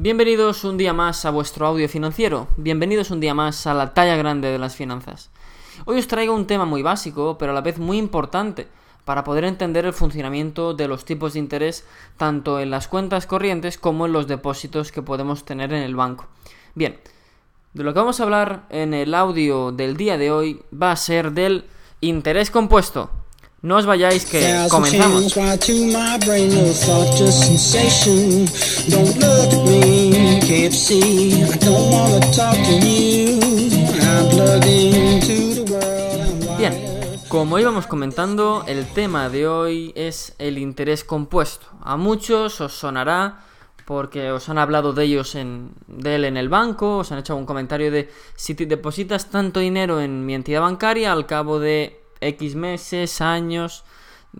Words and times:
Bienvenidos 0.00 0.62
un 0.62 0.76
día 0.76 0.92
más 0.92 1.24
a 1.24 1.30
vuestro 1.30 1.66
audio 1.66 1.88
financiero, 1.88 2.46
bienvenidos 2.56 3.10
un 3.10 3.18
día 3.18 3.34
más 3.34 3.66
a 3.66 3.74
la 3.74 3.94
talla 3.94 4.14
grande 4.14 4.46
de 4.46 4.56
las 4.56 4.76
finanzas. 4.76 5.28
Hoy 5.86 5.98
os 5.98 6.06
traigo 6.06 6.36
un 6.36 6.46
tema 6.46 6.64
muy 6.64 6.82
básico, 6.82 7.36
pero 7.36 7.50
a 7.50 7.54
la 7.56 7.62
vez 7.62 7.80
muy 7.80 7.98
importante, 7.98 8.68
para 9.04 9.24
poder 9.24 9.42
entender 9.42 9.86
el 9.86 9.92
funcionamiento 9.92 10.72
de 10.72 10.86
los 10.86 11.04
tipos 11.04 11.32
de 11.32 11.40
interés 11.40 11.84
tanto 12.16 12.60
en 12.60 12.70
las 12.70 12.86
cuentas 12.86 13.26
corrientes 13.26 13.76
como 13.76 14.06
en 14.06 14.12
los 14.12 14.28
depósitos 14.28 14.92
que 14.92 15.02
podemos 15.02 15.44
tener 15.44 15.72
en 15.72 15.82
el 15.82 15.96
banco. 15.96 16.28
Bien, 16.76 17.00
de 17.74 17.82
lo 17.82 17.92
que 17.92 17.98
vamos 17.98 18.20
a 18.20 18.22
hablar 18.22 18.66
en 18.70 18.94
el 18.94 19.12
audio 19.14 19.72
del 19.72 19.96
día 19.96 20.16
de 20.16 20.30
hoy 20.30 20.62
va 20.72 20.92
a 20.92 20.96
ser 20.96 21.32
del 21.32 21.64
interés 22.00 22.52
compuesto. 22.52 23.10
No 23.60 23.74
os 23.76 23.86
vayáis 23.86 24.24
que 24.24 24.38
comenzamos. 24.70 25.34
Bien, 36.56 36.74
como 37.26 37.58
íbamos 37.58 37.88
comentando, 37.88 38.62
el 38.68 38.86
tema 38.86 39.28
de 39.28 39.48
hoy 39.48 39.92
es 39.96 40.36
el 40.38 40.58
interés 40.58 41.02
compuesto. 41.02 41.66
A 41.82 41.96
muchos 41.96 42.60
os 42.60 42.72
sonará 42.74 43.40
porque 43.86 44.30
os 44.30 44.48
han 44.48 44.58
hablado 44.58 44.92
de 44.92 45.02
ellos 45.02 45.34
en, 45.34 45.72
de 45.88 46.14
él 46.14 46.24
en 46.26 46.36
el 46.36 46.48
banco, 46.48 46.98
os 46.98 47.10
han 47.10 47.18
hecho 47.18 47.34
un 47.34 47.46
comentario 47.46 47.90
de 47.90 48.08
si 48.36 48.54
te 48.54 48.66
depositas 48.66 49.30
tanto 49.30 49.58
dinero 49.58 50.00
en 50.00 50.24
mi 50.26 50.34
entidad 50.34 50.60
bancaria, 50.60 51.10
al 51.10 51.26
cabo 51.26 51.58
de 51.58 52.04
X 52.20 52.54
meses, 52.54 53.20
años, 53.20 53.84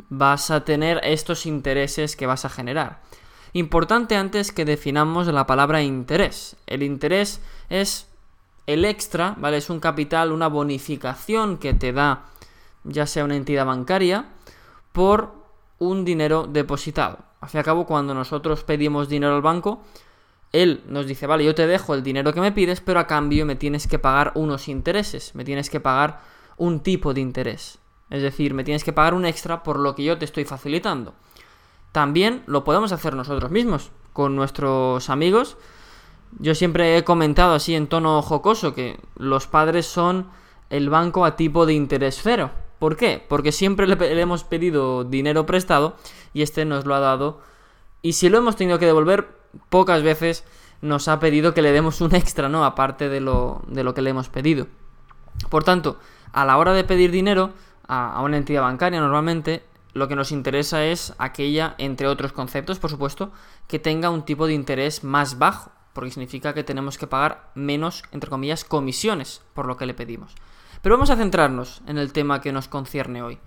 vas 0.08 0.50
a 0.50 0.64
tener 0.64 1.00
estos 1.04 1.46
intereses 1.46 2.16
que 2.16 2.26
vas 2.26 2.44
a 2.44 2.50
generar. 2.50 3.00
Importante 3.52 4.16
antes 4.16 4.52
que 4.52 4.64
definamos 4.64 5.26
la 5.28 5.46
palabra 5.46 5.82
interés. 5.82 6.56
El 6.66 6.82
interés 6.82 7.40
es 7.70 8.06
el 8.66 8.84
extra, 8.84 9.34
¿vale? 9.38 9.56
Es 9.56 9.70
un 9.70 9.80
capital, 9.80 10.32
una 10.32 10.48
bonificación 10.48 11.58
que 11.58 11.72
te 11.72 11.92
da 11.92 12.26
ya 12.84 13.06
sea 13.06 13.24
una 13.24 13.36
entidad 13.36 13.66
bancaria 13.66 14.26
por 14.92 15.32
un 15.78 16.04
dinero 16.04 16.46
depositado. 16.46 17.18
Al 17.40 17.48
fin 17.48 17.58
y 17.58 17.60
al 17.60 17.64
cabo, 17.64 17.86
cuando 17.86 18.14
nosotros 18.14 18.64
pedimos 18.64 19.08
dinero 19.08 19.34
al 19.34 19.42
banco, 19.42 19.82
él 20.52 20.82
nos 20.88 21.06
dice, 21.06 21.26
vale, 21.26 21.44
yo 21.44 21.54
te 21.54 21.66
dejo 21.66 21.94
el 21.94 22.02
dinero 22.02 22.32
que 22.32 22.40
me 22.40 22.52
pides, 22.52 22.80
pero 22.80 23.00
a 23.00 23.06
cambio 23.06 23.46
me 23.46 23.56
tienes 23.56 23.86
que 23.86 23.98
pagar 23.98 24.32
unos 24.34 24.68
intereses, 24.68 25.34
me 25.34 25.44
tienes 25.44 25.70
que 25.70 25.80
pagar 25.80 26.20
un 26.58 26.80
tipo 26.80 27.14
de 27.14 27.20
interés. 27.20 27.78
Es 28.10 28.22
decir, 28.22 28.54
me 28.54 28.64
tienes 28.64 28.84
que 28.84 28.92
pagar 28.92 29.14
un 29.14 29.26
extra 29.26 29.62
por 29.62 29.78
lo 29.78 29.94
que 29.94 30.04
yo 30.04 30.18
te 30.18 30.24
estoy 30.24 30.44
facilitando. 30.44 31.14
También 31.92 32.42
lo 32.46 32.64
podemos 32.64 32.92
hacer 32.92 33.14
nosotros 33.14 33.50
mismos, 33.50 33.90
con 34.12 34.36
nuestros 34.36 35.10
amigos. 35.10 35.56
Yo 36.38 36.54
siempre 36.54 36.96
he 36.96 37.04
comentado 37.04 37.54
así 37.54 37.74
en 37.74 37.86
tono 37.86 38.20
jocoso 38.22 38.74
que 38.74 38.98
los 39.16 39.46
padres 39.46 39.86
son 39.86 40.28
el 40.70 40.90
banco 40.90 41.24
a 41.24 41.36
tipo 41.36 41.66
de 41.66 41.74
interés 41.74 42.20
cero. 42.22 42.50
¿Por 42.78 42.96
qué? 42.96 43.24
Porque 43.26 43.52
siempre 43.52 43.86
le, 43.86 44.20
hemos 44.20 44.44
pedido 44.44 45.04
dinero 45.04 45.46
prestado 45.46 45.96
y 46.32 46.42
este 46.42 46.64
nos 46.64 46.84
lo 46.86 46.94
ha 46.94 47.00
dado. 47.00 47.40
Y 48.02 48.12
si 48.12 48.28
lo 48.28 48.38
hemos 48.38 48.56
tenido 48.56 48.78
que 48.78 48.86
devolver, 48.86 49.28
pocas 49.68 50.02
veces 50.02 50.44
nos 50.80 51.08
ha 51.08 51.18
pedido 51.18 51.54
que 51.54 51.62
le 51.62 51.72
demos 51.72 52.00
un 52.00 52.14
extra, 52.14 52.48
¿no? 52.48 52.64
Aparte 52.64 53.08
de 53.08 53.20
lo, 53.20 53.62
de 53.66 53.82
lo 53.82 53.94
que 53.94 54.02
le 54.02 54.10
hemos 54.10 54.28
pedido. 54.28 54.68
Por 55.48 55.64
tanto, 55.64 55.98
a 56.32 56.44
la 56.44 56.56
hora 56.56 56.72
de 56.72 56.84
pedir 56.84 57.10
dinero 57.10 57.52
a, 57.86 58.20
una 58.22 58.36
entidad 58.36 58.62
bancaria 58.62 59.00
normalmente, 59.00 59.64
lo 59.94 60.08
que 60.08 60.16
nos 60.16 60.32
interesa 60.32 60.84
es 60.84 61.14
aquella, 61.18 61.74
entre 61.78 62.06
otros 62.06 62.32
conceptos, 62.32 62.78
por 62.78 62.90
supuesto, 62.90 63.32
que 63.66 63.78
tenga 63.78 64.10
un 64.10 64.24
tipo 64.24 64.46
de 64.46 64.54
interés 64.54 65.04
más 65.04 65.38
bajo, 65.38 65.72
porque 65.92 66.10
significa 66.10 66.54
que 66.54 66.64
tenemos 66.64 66.98
que 66.98 67.06
pagar 67.06 67.50
menos, 67.54 68.04
entre 68.12 68.30
comillas, 68.30 68.64
comisiones 68.64 69.42
por 69.54 69.66
lo 69.66 69.76
que 69.76 69.86
le 69.86 69.94
pedimos. 69.94 70.34
Pero 70.82 70.94
vamos 70.94 71.10
a 71.10 71.16
centrarnos 71.16 71.82
en 71.86 71.98
el 71.98 72.12
tema 72.12 72.40
que 72.40 72.52
nos 72.52 72.68
concierne 72.68 73.22
hoy. 73.22 73.38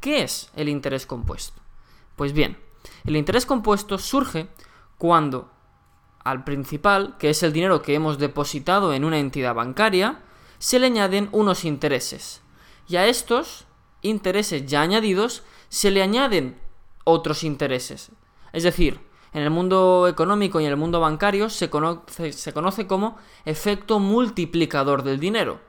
¿Qué 0.00 0.22
es 0.22 0.50
el 0.56 0.68
interés 0.68 1.06
compuesto? 1.06 1.60
Pues 2.16 2.32
bien, 2.32 2.58
el 3.04 3.16
interés 3.16 3.46
compuesto 3.46 3.98
surge 3.98 4.48
cuando 4.98 5.50
al 6.24 6.44
principal, 6.44 7.16
que 7.18 7.30
es 7.30 7.42
el 7.42 7.52
dinero 7.52 7.82
que 7.82 7.94
hemos 7.94 8.18
depositado 8.18 8.92
en 8.92 9.04
una 9.04 9.18
entidad 9.18 9.54
bancaria, 9.54 10.20
se 10.60 10.78
le 10.78 10.86
añaden 10.86 11.28
unos 11.32 11.64
intereses. 11.64 12.42
Y 12.86 12.96
a 12.96 13.06
estos 13.06 13.66
intereses 14.02 14.66
ya 14.66 14.82
añadidos 14.82 15.42
se 15.68 15.90
le 15.90 16.02
añaden 16.02 16.60
otros 17.04 17.42
intereses. 17.42 18.12
Es 18.52 18.62
decir, 18.62 19.00
en 19.32 19.42
el 19.42 19.50
mundo 19.50 20.06
económico 20.06 20.60
y 20.60 20.64
en 20.66 20.70
el 20.70 20.76
mundo 20.76 21.00
bancario 21.00 21.48
se 21.48 21.70
conoce, 21.70 22.86
como 22.86 23.16
efecto 23.44 23.98
multiplicador 23.98 25.02
del 25.02 25.18
dinero. 25.18 25.60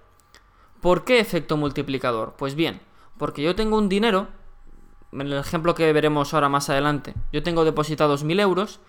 ¿Por 0.82 1.06
qué 1.06 1.20
efecto 1.20 1.58
multiplicador? 1.58 2.36
Pues 2.38 2.56
bien, 2.56 2.82
porque 3.18 3.44
yo 3.44 3.56
tengo 3.56 3.78
un 3.78 3.88
dinero, 3.88 4.28
en 5.12 5.22
el 5.22 5.34
ejemplo 5.34 5.74
que 5.74 5.94
veremos 5.94 6.34
ahora 6.34 6.50
más 6.50 6.70
adelante, 6.70 7.14
yo 7.32 7.44
tengo 7.44 7.64
depositados 7.64 8.24
1000 8.24 8.40
euros 8.40 8.80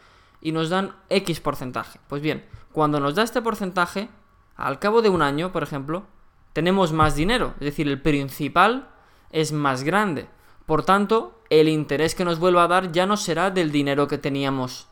y 0.41 0.53
nos 0.53 0.69
dan 0.69 0.97
X 1.11 1.41
porcentaje. 1.41 2.01
Pues 2.09 2.23
bien, 2.23 2.45
cuando 2.73 2.99
nos 2.99 3.15
da 3.15 3.23
este 3.23 3.43
porcentaje, 3.43 4.09
al 4.57 4.79
cabo 4.79 5.03
de 5.03 5.09
un 5.09 5.23
año, 5.23 5.53
por 5.53 5.63
ejemplo, 5.63 6.05
tenemos 6.53 6.93
más 6.93 7.15
dinero, 7.15 7.55
es 7.61 7.67
decir, 7.67 7.89
el 7.89 8.01
principal 8.01 8.89
es 9.31 9.53
más 9.53 9.85
grande. 9.85 10.29
Por 10.67 10.85
tanto, 10.85 11.41
el 11.51 11.69
interés 11.69 12.15
que 12.15 12.25
nos 12.25 12.39
vuelva 12.39 12.65
a 12.65 12.69
dar 12.69 12.93
ya 12.93 13.07
no 13.07 13.17
será 13.17 13.51
del 13.51 13.73
dinero 13.73 14.07
que 14.09 14.19
teníamos 14.19 14.89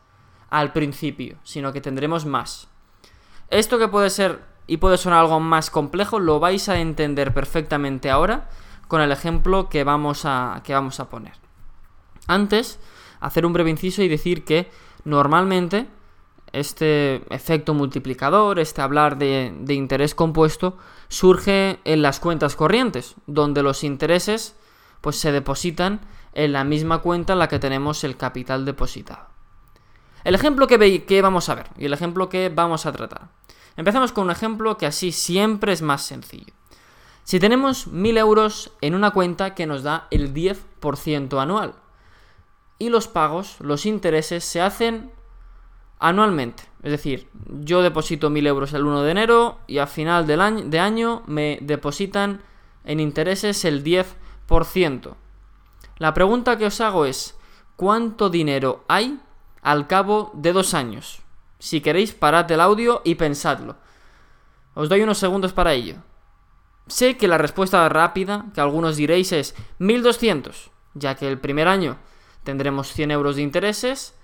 al 0.48 0.72
principio, 0.72 1.38
sino 1.42 1.72
que 1.72 1.80
tendremos 1.80 2.26
más. 2.26 2.68
Esto 3.48 3.78
que 3.78 3.88
puede 3.88 4.10
ser 4.10 4.40
y 4.66 4.76
puede 4.76 4.98
sonar 4.98 5.20
algo 5.20 5.40
más 5.40 5.70
complejo, 5.70 6.20
lo 6.20 6.40
vais 6.40 6.68
a 6.68 6.78
entender 6.78 7.34
perfectamente 7.34 8.10
ahora 8.10 8.48
con 8.88 9.00
el 9.00 9.12
ejemplo 9.12 9.68
que 9.68 9.84
vamos 9.84 10.24
a, 10.24 10.62
que 10.64 10.74
vamos 10.74 11.00
a 11.00 11.08
poner. 11.10 11.34
Antes, 12.26 12.78
hacer 13.20 13.46
un 13.46 13.52
breve 13.52 13.70
inciso 13.70 14.02
y 14.02 14.08
decir 14.08 14.44
que 14.44 14.70
normalmente 15.04 15.88
este 16.52 17.22
efecto 17.34 17.74
multiplicador, 17.74 18.58
este 18.58 18.82
hablar 18.82 19.18
de, 19.18 19.54
interés 19.68 20.14
compuesto, 20.14 20.76
surge 21.08 21.80
en 21.84 22.02
las 22.02 22.20
cuentas 22.20 22.56
corrientes, 22.56 23.14
donde 23.26 23.62
los 23.62 23.84
intereses 23.84 24.56
pues 25.00 25.16
se 25.16 25.32
depositan 25.32 26.00
en 26.34 26.52
la 26.52 26.64
misma 26.64 26.98
cuenta 26.98 27.32
en 27.32 27.38
la 27.38 27.48
que 27.48 27.58
tenemos 27.58 28.04
el 28.04 28.16
capital 28.16 28.64
depositado. 28.64 29.26
El 30.24 30.34
ejemplo 30.34 30.66
que, 30.66 31.04
que 31.04 31.22
vamos 31.22 31.48
a 31.48 31.54
ver 31.54 31.68
y 31.78 31.86
el 31.86 31.92
ejemplo 31.92 32.28
que 32.28 32.50
vamos 32.50 32.84
a 32.86 32.92
tratar. 32.92 33.28
Empezamos 33.76 34.12
con 34.12 34.24
un 34.24 34.30
ejemplo 34.30 34.76
que 34.76 34.86
así 34.86 35.12
siempre 35.12 35.72
es 35.72 35.80
más 35.80 36.02
sencillo. 36.02 36.52
Si 37.24 37.38
tenemos 37.38 37.86
1000 37.86 38.18
euros 38.18 38.72
en 38.80 38.94
una 38.94 39.12
cuenta 39.12 39.54
que 39.54 39.66
nos 39.66 39.82
da 39.82 40.08
el 40.10 40.34
10% 40.34 41.40
anual 41.40 41.74
y 42.78 42.88
los 42.88 43.08
pagos, 43.08 43.56
los 43.60 43.86
intereses 43.86 44.44
se 44.44 44.60
hacen 44.60 45.12
anualmente. 46.00 46.64
Es 46.82 46.90
decir, 46.90 47.28
yo 47.60 47.82
deposito 47.82 48.30
1000 48.30 48.46
euros 48.46 48.72
el 48.72 48.84
1 48.84 49.02
de 49.02 49.10
enero 49.10 49.58
y 49.66 49.78
a 49.78 49.86
final 49.86 50.26
del 50.26 50.40
año, 50.40 50.64
de 50.64 50.80
año 50.80 51.22
me 51.26 51.58
depositan 51.60 52.42
en 52.84 53.00
intereses 53.00 53.64
el 53.64 53.84
10%. 53.84 55.14
La 55.98 56.14
pregunta 56.14 56.56
que 56.56 56.66
os 56.66 56.80
hago 56.80 57.04
es, 57.04 57.36
¿cuánto 57.76 58.30
dinero 58.30 58.84
hay 58.88 59.20
al 59.62 59.86
cabo 59.86 60.32
de 60.34 60.54
dos 60.54 60.72
años? 60.72 61.20
Si 61.58 61.82
queréis, 61.82 62.14
parad 62.14 62.50
el 62.50 62.60
audio 62.60 63.02
y 63.04 63.16
pensadlo. 63.16 63.76
Os 64.74 64.88
doy 64.88 65.02
unos 65.02 65.18
segundos 65.18 65.52
para 65.52 65.74
ello. 65.74 65.96
Sé 66.86 67.18
que 67.18 67.28
la 67.28 67.36
respuesta 67.36 67.86
rápida 67.90 68.46
que 68.54 68.62
algunos 68.62 68.96
diréis 68.96 69.32
es 69.32 69.54
1200, 69.78 70.70
ya 70.94 71.14
que 71.14 71.28
el 71.28 71.38
primer 71.38 71.68
año 71.68 71.98
tendremos 72.42 72.92
100 72.94 73.10
euros 73.10 73.36
de 73.36 73.42
intereses 73.42 74.18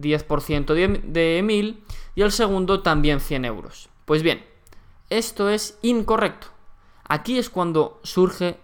10% 0.00 1.00
de, 1.02 1.42
1000 1.42 1.84
y 2.14 2.22
el 2.22 2.32
segundo 2.32 2.82
también 2.82 3.20
100 3.20 3.44
euros. 3.44 3.88
Pues 4.04 4.22
bien, 4.22 4.44
esto 5.10 5.48
es 5.48 5.78
incorrecto. 5.82 6.48
Aquí 7.04 7.38
es 7.38 7.50
cuando 7.50 8.00
surge 8.02 8.58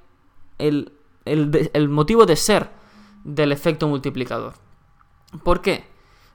el, 0.59 0.93
el 1.25 1.89
motivo 1.89 2.27
de 2.27 2.37
ser 2.37 2.71
del 3.25 3.53
efecto 3.53 3.89
multiplicador. 3.89 4.55
¿Por 5.45 5.61
qué? 5.61 5.85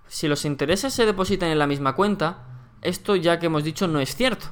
Si 0.08 0.28
los 0.28 0.46
intereses 0.46 0.94
se 0.94 1.06
depositan 1.06 1.50
en 1.50 1.60
la 1.60 1.68
misma 1.68 1.96
cuenta, 1.96 2.46
esto 2.82 3.16
ya 3.16 3.40
que 3.40 3.48
hemos 3.48 3.64
dicho 3.64 3.88
no 3.88 4.00
es 4.00 4.16
cierto, 4.16 4.48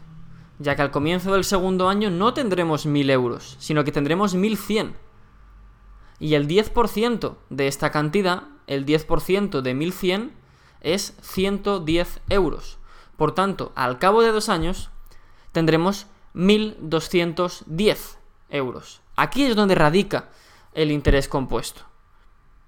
ya 0.58 0.76
que 0.76 0.82
al 0.82 0.92
comienzo 0.92 1.34
del 1.34 1.44
segundo 1.44 1.90
año 1.90 2.10
no 2.10 2.34
tendremos 2.34 2.86
1000 2.86 3.10
euros, 3.10 3.58
sino 3.60 3.84
que 3.84 3.92
tendremos 3.92 4.34
1100. 4.34 4.96
Y 6.22 6.36
el 6.36 6.48
10% 6.48 7.36
de 7.50 7.68
esta 7.68 7.90
cantidad 7.90 8.44
el 8.68 8.86
10% 8.86 9.62
de 9.62 9.74
1100 9.74 10.32
es 10.82 11.18
110 11.22 12.22
euros. 12.30 12.78
Por 13.18 13.34
tanto, 13.34 13.72
al 13.74 13.98
cabo 13.98 14.22
de 14.22 14.32
dos 14.32 14.48
años 14.48 14.92
tendremos 15.52 16.06
1210 16.34 18.20
euros. 18.52 19.02
Aquí 19.16 19.46
es 19.46 19.56
donde 19.56 19.74
radica 19.74 20.30
el 20.76 20.92
interés 20.92 21.28
compuesto. 21.28 21.82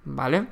¿Vale? 0.04 0.48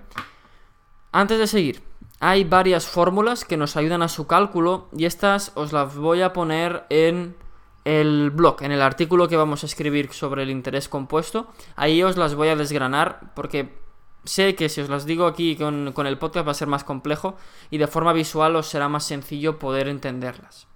Antes 1.12 1.40
de 1.40 1.48
seguir, 1.48 1.82
hay 2.20 2.44
varias 2.44 2.86
fórmulas 2.86 3.46
que 3.46 3.58
nos 3.58 3.78
ayudan 3.78 4.04
a 4.04 4.10
su 4.10 4.28
cálculo 4.28 4.90
y 4.96 5.06
estas 5.06 5.54
os 5.56 5.74
las 5.74 5.96
voy 5.96 6.22
a 6.22 6.34
poner 6.34 6.86
en 6.90 7.36
el 7.86 8.30
blog, 8.32 8.62
en 8.64 8.72
el 8.72 8.82
artículo 8.82 9.28
que 9.28 9.38
vamos 9.38 9.64
a 9.64 9.66
escribir 9.66 10.12
sobre 10.14 10.44
el 10.44 10.50
interés 10.50 10.88
compuesto. 10.88 11.48
Ahí 11.76 12.04
os 12.04 12.18
las 12.18 12.36
voy 12.36 12.50
a 12.50 12.56
desgranar 12.56 13.34
porque 13.36 13.78
sé 14.24 14.56
que 14.56 14.70
si 14.70 14.82
os 14.82 14.90
las 14.90 15.06
digo 15.06 15.26
aquí 15.26 15.56
con, 15.56 15.94
con 15.94 16.08
el 16.08 16.18
podcast 16.18 16.48
va 16.48 16.52
a 16.52 16.56
ser 16.56 16.68
más 16.68 16.84
complejo 16.84 17.36
y 17.70 17.78
de 17.78 17.88
forma 17.88 18.14
visual 18.14 18.56
os 18.56 18.68
será 18.68 18.88
más 18.90 19.06
sencillo 19.06 19.60
poder 19.60 19.88
entenderlas. 19.88 20.68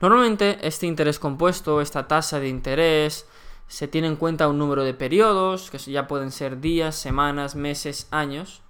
Normalmente 0.00 0.58
este 0.62 0.86
interés 0.86 1.18
compuesto, 1.18 1.80
esta 1.80 2.06
tasa 2.06 2.38
de 2.38 2.48
interés, 2.48 3.26
se 3.68 3.86
tiene 3.86 4.06
en 4.06 4.16
cuenta 4.16 4.48
un 4.48 4.58
número 4.58 4.82
de 4.82 4.94
periodos, 4.94 5.70
que 5.70 5.78
ya 5.78 6.06
pueden 6.06 6.30
ser 6.30 6.60
días, 6.60 6.96
semanas, 6.96 7.54
meses, 7.54 8.08
años. 8.10 8.62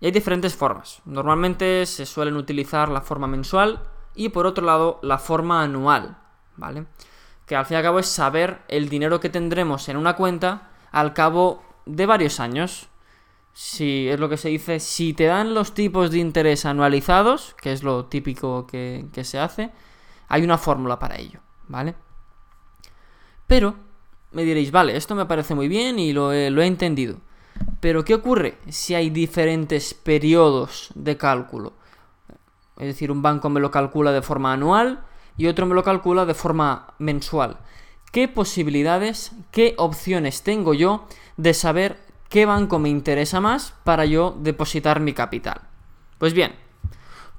Y 0.00 0.06
hay 0.06 0.12
diferentes 0.12 0.54
formas. 0.54 1.00
Normalmente 1.04 1.86
se 1.86 2.06
suelen 2.06 2.36
utilizar 2.36 2.88
la 2.88 3.00
forma 3.00 3.26
mensual 3.26 3.82
y 4.14 4.28
por 4.28 4.46
otro 4.46 4.64
lado 4.64 5.00
la 5.02 5.18
forma 5.18 5.62
anual, 5.62 6.18
¿vale? 6.56 6.86
Que 7.46 7.56
al 7.56 7.66
fin 7.66 7.74
y 7.74 7.78
al 7.78 7.82
cabo 7.82 7.98
es 7.98 8.06
saber 8.06 8.62
el 8.68 8.88
dinero 8.88 9.20
que 9.20 9.28
tendremos 9.28 9.88
en 9.88 9.96
una 9.96 10.16
cuenta 10.16 10.70
al 10.90 11.14
cabo 11.14 11.62
de 11.86 12.06
varios 12.06 12.40
años. 12.40 12.88
Si 13.52 14.08
es 14.08 14.18
lo 14.18 14.28
que 14.28 14.36
se 14.36 14.48
dice, 14.48 14.80
si 14.80 15.12
te 15.12 15.26
dan 15.26 15.54
los 15.54 15.74
tipos 15.74 16.10
de 16.10 16.18
interés 16.18 16.64
anualizados, 16.64 17.54
que 17.60 17.72
es 17.72 17.82
lo 17.82 18.06
típico 18.06 18.66
que, 18.66 19.08
se 19.22 19.38
hace, 19.38 19.70
hay 20.28 20.42
una 20.42 20.56
fórmula 20.56 20.98
para 20.98 21.16
ello, 21.18 21.40
¿vale? 21.68 21.94
Pero 23.46 23.74
me 24.30 24.44
diréis, 24.44 24.70
vale, 24.70 24.96
esto 24.96 25.14
me 25.14 25.26
parece 25.26 25.54
muy 25.54 25.68
bien 25.68 25.98
y 25.98 26.12
lo 26.12 26.32
he, 26.32 26.50
lo 26.50 26.62
he 26.62 26.66
entendido. 26.66 27.18
Pero 27.80 28.04
¿qué 28.04 28.14
ocurre 28.14 28.56
si 28.68 28.94
hay 28.94 29.10
diferentes 29.10 29.92
periodos 29.92 30.90
de 30.94 31.18
cálculo? 31.18 31.74
Es 32.78 32.86
decir, 32.86 33.10
un 33.10 33.20
banco 33.20 33.50
me 33.50 33.60
lo 33.60 33.70
calcula 33.70 34.12
de 34.12 34.22
forma 34.22 34.52
anual 34.52 35.04
y 35.36 35.46
otro 35.46 35.66
me 35.66 35.74
lo 35.74 35.82
calcula 35.82 36.24
de 36.26 36.34
forma 36.34 36.94
mensual. 36.98 37.58
¿Qué 38.12 38.28
posibilidades, 38.28 39.32
qué 39.50 39.74
opciones 39.78 40.42
tengo 40.42 40.74
yo 40.74 41.06
de 41.36 41.54
saber 41.54 41.98
qué 42.28 42.46
banco 42.46 42.78
me 42.78 42.88
interesa 42.88 43.40
más 43.40 43.74
para 43.84 44.04
yo 44.04 44.36
depositar 44.38 45.00
mi 45.00 45.14
capital? 45.14 45.62
Pues 46.18 46.34
bien, 46.34 46.54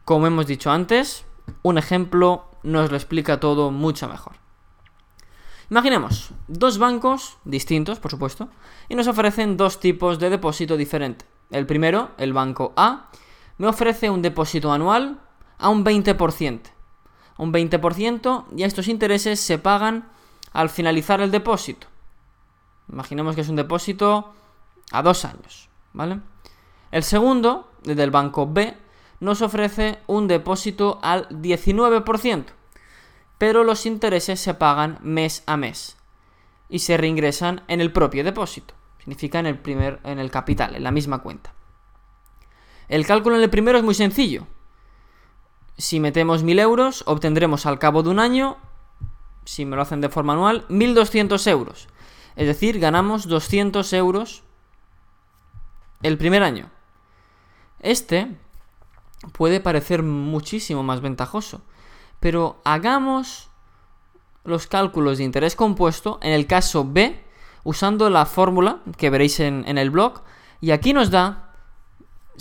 como 0.06 0.28
hemos 0.28 0.48
dicho 0.48 0.72
antes, 0.72 1.26
un 1.62 1.78
ejemplo 1.78 2.50
nos 2.64 2.90
lo 2.90 2.98
explica 2.98 3.40
todo 3.40 3.72
mucho 3.72 4.08
mejor. 4.08 4.34
Imaginemos 5.70 6.32
dos 6.48 6.78
bancos 6.78 7.38
distintos, 7.46 8.00
por 8.00 8.12
supuesto, 8.12 8.50
y 8.90 8.96
nos 8.96 9.08
ofrecen 9.08 9.58
dos 9.58 9.80
tipos 9.80 10.20
de 10.20 10.30
depósito 10.30 10.78
diferente. 10.78 11.26
El 11.52 11.66
primero, 11.66 12.12
el 12.18 12.34
banco 12.34 12.74
A, 12.76 13.10
me 13.58 13.68
ofrece 13.68 14.10
un 14.10 14.22
depósito 14.22 14.72
anual 14.72 15.20
a 15.58 15.70
un 15.70 15.86
20%. 15.86 16.73
Un 17.38 17.52
20% 17.52 18.46
y 18.56 18.64
estos 18.64 18.88
intereses 18.88 19.40
se 19.40 19.58
pagan 19.58 20.10
al 20.52 20.70
finalizar 20.70 21.22
el 21.22 21.32
depósito. 21.32 21.88
Imaginemos 22.92 23.36
que 23.36 23.42
es 23.42 23.50
un 23.50 23.56
depósito 23.56 24.34
a 24.92 25.02
dos 25.02 25.26
años, 25.26 25.70
¿vale? 25.94 26.20
El 26.92 27.04
segundo, 27.04 27.72
desde 27.84 28.04
el 28.04 28.12
banco 28.12 28.48
B, 28.48 28.78
nos 29.20 29.42
ofrece 29.42 30.00
un 30.08 30.28
depósito 30.28 31.00
al 31.02 31.28
19% 31.30 32.46
pero 33.44 33.66
los 33.66 33.86
intereses 33.86 34.40
se 34.40 34.54
pagan 34.54 35.00
mes 35.02 35.44
a 35.48 35.58
mes 35.58 35.98
y 36.70 36.80
se 36.80 36.96
reingresan 36.96 37.64
en 37.68 37.82
el 37.82 37.92
propio 37.92 38.24
depósito. 38.24 38.74
Significa 39.00 39.38
en 39.40 39.48
el 39.48 39.58
primer, 39.58 40.00
en 40.06 40.18
el 40.18 40.32
capital, 40.32 40.78
en 40.78 40.84
la 40.84 40.92
misma 40.92 41.22
cuenta. 41.22 41.54
El 42.88 43.06
cálculo 43.06 43.36
en 43.36 43.44
el 43.44 43.50
primero 43.50 43.78
es 43.78 43.84
muy 43.84 43.96
sencillo. 43.96 44.48
Si 45.78 46.00
metemos 46.00 46.44
1000 46.44 46.60
euros, 46.60 47.04
obtendremos 47.08 47.66
al 47.66 47.80
cabo 47.80 48.04
de 48.04 48.10
un 48.10 48.20
año, 48.20 48.58
si 49.46 49.66
me 49.66 49.76
lo 49.76 49.82
hacen 49.82 50.02
de 50.02 50.10
forma 50.10 50.34
anual, 50.34 50.66
1200 50.70 51.46
euros. 51.48 51.88
Es 52.36 52.48
decir, 52.48 52.80
ganamos 52.80 53.28
200 53.28 53.92
euros 53.94 54.44
el 56.02 56.18
primer 56.18 56.44
año. 56.44 56.70
Este 57.80 58.36
puede 59.32 59.60
parecer 59.60 60.04
muchísimo 60.04 60.84
más 60.84 61.02
ventajoso, 61.02 61.62
pero 62.20 62.62
hagamos 62.64 63.50
los 64.44 64.68
cálculos 64.68 65.18
de 65.18 65.24
interés 65.24 65.56
compuesto 65.56 66.20
en 66.22 66.34
el 66.34 66.48
caso 66.48 66.86
B 66.86 67.24
usando 67.64 68.10
la 68.10 68.26
fórmula 68.26 68.80
que 68.98 69.10
veréis 69.10 69.40
en, 69.40 69.78
el 69.78 69.90
blog 69.90 70.22
y 70.60 70.72
aquí 70.72 70.94
nos 70.94 71.10
da, 71.10 71.43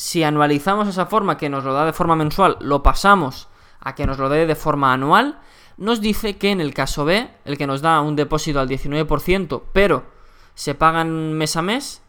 si 0.03 0.25
anualizamos 0.25 0.89
esa 0.89 1.07
forma 1.07 1.37
que 1.37 1.49
nos 1.49 1.63
lo 1.63 1.75
da 1.75 1.85
de 1.85 1.93
forma 1.93 2.17
mensual, 2.17 2.57
lo 2.59 2.83
pasamos 2.83 3.47
a 3.79 3.95
que 3.95 4.05
nos 4.05 4.19
lo 4.19 4.29
dé 4.29 4.47
de 4.47 4.57
forma 4.57 4.93
anual, 4.93 5.39
nos 5.77 6.01
dice 6.01 6.39
que 6.39 6.51
en 6.51 6.61
el 6.61 6.75
caso 6.75 7.05
B, 7.05 7.31
el 7.45 7.57
que 7.57 7.69
nos 7.69 7.83
da 7.83 8.01
un 8.01 8.17
depósito 8.17 8.59
al 8.59 8.69
19%, 8.69 9.63
pero 9.73 10.03
se 10.57 10.75
pagan 10.75 11.35
mes 11.35 11.55
a 11.55 11.63
mes, 11.63 12.03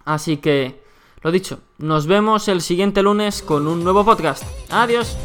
Así 0.05 0.37
que, 0.37 0.82
lo 1.23 1.31
dicho, 1.31 1.59
nos 1.77 2.05
vemos 2.05 2.47
el 2.49 2.61
siguiente 2.61 3.01
lunes 3.01 3.41
con 3.41 3.67
un 3.67 3.83
nuevo 3.83 4.03
podcast. 4.03 4.43
Adiós. 4.69 5.17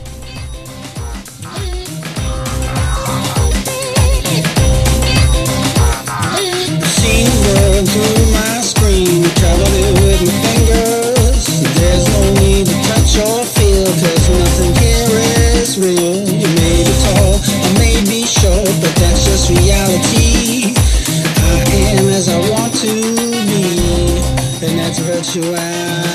what 25.18 25.34
you 25.34 25.42
have. 25.52 26.07